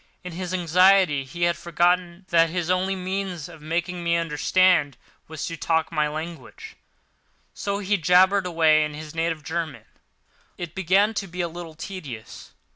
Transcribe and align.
In 0.23 0.31
his 0.33 0.51
anxiety 0.51 1.23
he 1.25 1.43
had 1.43 1.55
forgotten 1.55 2.25
that 2.29 2.49
his 2.49 2.71
only 2.71 2.95
means 2.95 3.47
of 3.47 3.61
making 3.61 4.03
me 4.03 4.15
understand 4.15 4.97
was 5.27 5.45
to 5.45 5.55
talk 5.55 5.91
my 5.91 6.07
language, 6.07 6.75
so 7.53 7.77
he 7.77 7.97
jabbered 7.97 8.47
away 8.47 8.83
in 8.83 8.95
his 8.95 9.13
native 9.13 9.43
German. 9.43 9.85
It 10.57 10.73
began 10.73 11.13
to 11.13 11.27
be 11.27 11.41
a 11.41 11.47
little 11.47 11.75
tedious. 11.75 12.49